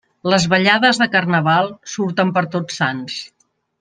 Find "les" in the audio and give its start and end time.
0.33-0.45